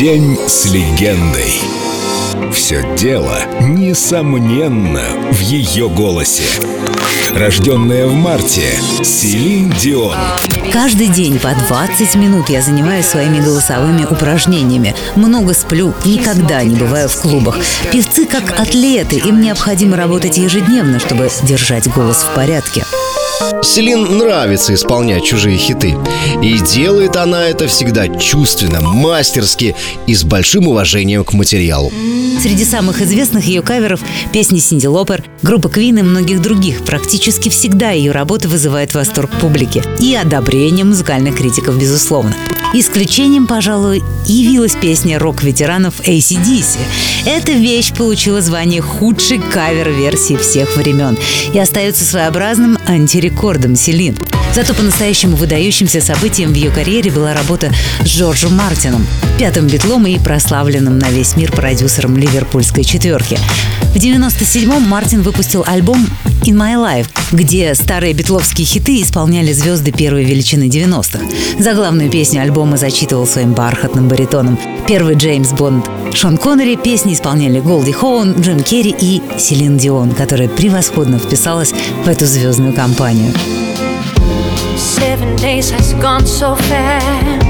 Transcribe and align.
День 0.00 0.38
с 0.48 0.64
легендой. 0.64 1.60
Все 2.54 2.82
дело, 2.96 3.36
несомненно, 3.60 5.02
в 5.30 5.40
ее 5.40 5.90
голосе. 5.90 6.44
Рожденная 7.34 8.06
в 8.06 8.14
марте, 8.14 8.80
Селин 9.02 9.70
Дион. 9.78 10.16
Каждый 10.72 11.08
день 11.08 11.38
по 11.38 11.50
20 11.50 12.14
минут 12.14 12.48
я 12.48 12.62
занимаюсь 12.62 13.04
своими 13.04 13.40
голосовыми 13.40 14.06
упражнениями. 14.10 14.94
Много 15.16 15.52
сплю, 15.52 15.92
никогда 16.06 16.62
не 16.62 16.76
бываю 16.76 17.10
в 17.10 17.20
клубах. 17.20 17.58
Певцы 17.92 18.24
как 18.24 18.58
атлеты, 18.58 19.16
им 19.16 19.42
необходимо 19.42 19.98
работать 19.98 20.38
ежедневно, 20.38 20.98
чтобы 20.98 21.28
держать 21.42 21.92
голос 21.92 22.22
в 22.22 22.34
порядке. 22.34 22.86
Селин 23.62 24.18
нравится 24.18 24.74
исполнять 24.74 25.24
чужие 25.24 25.56
хиты. 25.56 25.96
И 26.42 26.58
делает 26.58 27.16
она 27.16 27.46
это 27.46 27.66
всегда 27.66 28.08
чувственно, 28.08 28.80
мастерски 28.80 29.74
и 30.06 30.14
с 30.14 30.24
большим 30.24 30.68
уважением 30.68 31.24
к 31.24 31.32
материалу. 31.32 31.90
Среди 32.40 32.64
самых 32.64 33.02
известных 33.02 33.44
ее 33.44 33.60
каверов– 33.60 34.00
песни 34.32 34.60
Синди 34.60 34.86
Лопер, 34.86 35.22
группа 35.42 35.68
Квин 35.68 35.98
и 35.98 36.02
многих 36.02 36.40
других. 36.40 36.82
Практически 36.86 37.50
всегда 37.50 37.90
ее 37.90 38.12
работа 38.12 38.48
вызывает 38.48 38.94
восторг 38.94 39.30
публики 39.42 39.82
и 39.98 40.14
одобрение 40.14 40.86
музыкальных 40.86 41.36
критиков, 41.36 41.78
безусловно. 41.78 42.34
Исключением, 42.72 43.46
пожалуй, 43.46 44.02
явилась 44.24 44.74
песня 44.74 45.18
рок-ветеранов 45.18 46.00
ACDC. 46.00 46.78
Эта 47.26 47.52
вещь 47.52 47.92
получила 47.92 48.40
звание 48.40 48.80
худшей 48.80 49.38
кавер-версии 49.38 50.36
всех 50.36 50.78
времен 50.78 51.18
и 51.52 51.58
остается 51.58 52.04
своеобразным 52.04 52.78
антирекордом 52.86 53.76
Селин. 53.76 54.16
Зато 54.54 54.74
по-настоящему 54.74 55.36
выдающимся 55.36 56.00
событием 56.00 56.52
в 56.52 56.54
ее 56.54 56.70
карьере 56.70 57.10
была 57.10 57.34
работа 57.34 57.72
с 58.00 58.06
Джорджем 58.06 58.56
Мартином, 58.56 59.06
пятым 59.38 59.68
битлом 59.68 60.06
и 60.06 60.18
прославленным 60.18 60.98
на 60.98 61.08
весь 61.08 61.36
мир 61.36 61.52
продюсером 61.52 62.16
ливерпульской 62.30 62.84
четверки. 62.84 63.38
В 63.92 63.96
97-м 63.96 64.82
Мартин 64.88 65.22
выпустил 65.22 65.64
альбом 65.66 66.06
«In 66.42 66.54
My 66.54 66.74
Life», 66.76 67.08
где 67.32 67.74
старые 67.74 68.12
битловские 68.12 68.66
хиты 68.66 69.02
исполняли 69.02 69.52
звезды 69.52 69.90
первой 69.90 70.24
величины 70.24 70.68
90-х. 70.68 71.24
За 71.58 71.74
главную 71.74 72.10
песню 72.10 72.42
альбома 72.42 72.76
зачитывал 72.76 73.26
своим 73.26 73.52
бархатным 73.52 74.08
баритоном 74.08 74.58
первый 74.86 75.16
Джеймс 75.16 75.50
Бонд. 75.52 75.88
Шон 76.14 76.38
Коннери 76.38 76.76
песни 76.76 77.14
исполняли 77.14 77.60
Голди 77.60 77.92
Хоун, 77.92 78.40
Джим 78.40 78.62
Керри 78.62 78.94
и 78.98 79.20
Селин 79.38 79.76
Дион, 79.76 80.12
которая 80.12 80.48
превосходно 80.48 81.18
вписалась 81.18 81.72
в 82.04 82.08
эту 82.08 82.26
звездную 82.26 82.72
компанию. 82.72 83.32
Seven 84.76 85.36
days 85.36 85.70
has 85.70 85.92
gone 86.00 86.24
so 86.24 86.56
fast. 86.56 87.49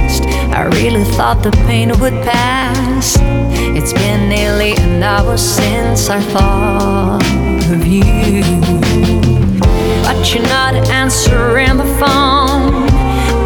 I 0.53 0.65
really 0.65 1.05
thought 1.05 1.43
the 1.43 1.53
pain 1.67 1.89
would 2.01 2.12
pass. 2.25 3.17
It's 3.77 3.93
been 3.93 4.29
nearly 4.29 4.73
an 4.77 5.03
hour 5.03 5.37
since 5.37 6.09
I 6.11 6.20
thought 6.20 7.23
of 7.70 7.87
you. 7.87 8.43
But 10.03 10.34
you're 10.34 10.43
not 10.48 10.75
answering 10.91 11.77
the 11.77 11.91
phone. 12.01 12.89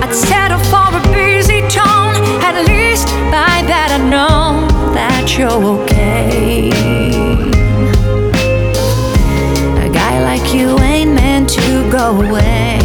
I'd 0.02 0.14
settle 0.14 0.58
for 0.70 0.88
a 0.97 1.02
busy 1.12 1.60
tone. 1.69 2.14
At 2.42 2.56
least 2.66 3.06
by 3.30 3.62
that 3.70 3.91
I 3.92 4.08
know 4.08 4.66
that 4.94 5.36
you're 5.36 5.62
okay. 5.82 6.70
A 9.86 9.88
guy 9.92 10.22
like 10.22 10.55
you 10.55 10.78
ain't 10.80 11.12
meant 11.12 11.50
to 11.50 11.91
go 11.91 12.20
away. 12.22 12.83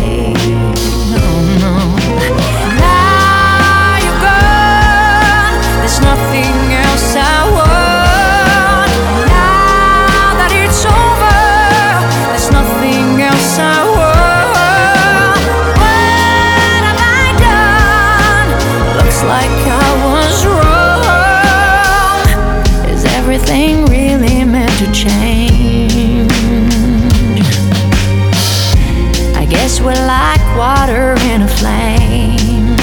Water 30.69 31.15
in 31.31 31.41
a 31.41 31.51
flame. 31.59 32.77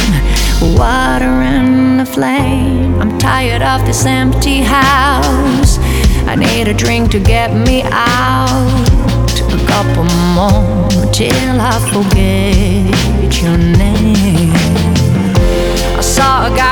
Water 0.77 1.35
in 1.55 2.01
a 2.01 2.09
flame. 2.17 3.01
I'm 3.01 3.13
tired 3.19 3.63
of 3.63 3.79
this 3.89 4.05
empty 4.05 4.59
house. 4.79 5.73
I 6.33 6.35
need 6.35 6.67
a 6.75 6.75
drink 6.75 7.05
to 7.13 7.21
get 7.21 7.49
me 7.67 7.79
out. 7.85 9.35
A 9.59 9.61
couple 9.73 10.07
more 10.39 10.89
till 11.19 11.57
I 11.73 11.77
forget 11.93 13.31
your 13.43 13.59
name. 13.83 14.53
I 16.01 16.03
saw 16.17 16.33
a 16.49 16.53
guy 16.63 16.66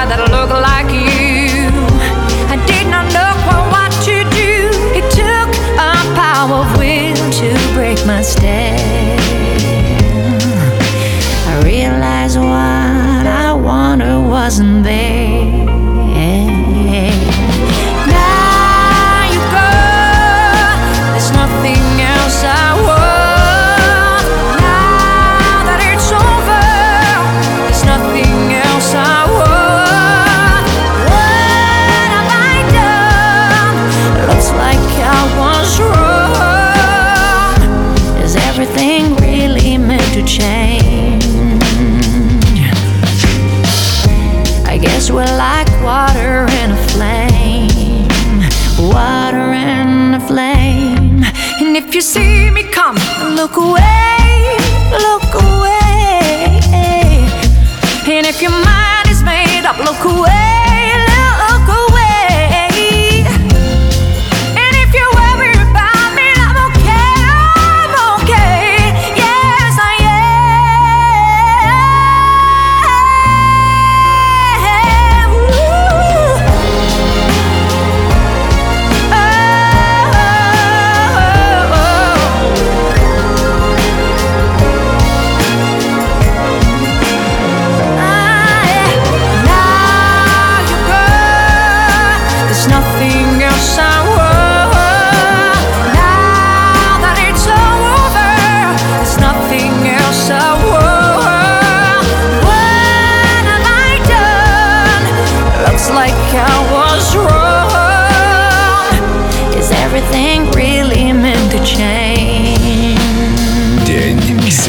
if 51.94 51.98
you 51.98 52.02
see 52.02 52.50
me 52.50 52.64
come, 52.64 52.96
look 53.36 53.56
away, 53.56 53.93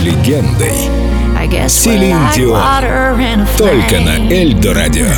легендой. 0.00 0.74
Селин 1.68 2.18
Дион. 2.34 2.60
Только 3.56 4.00
на 4.00 4.32
Эльдо 4.32 4.74
радио. 4.74 5.08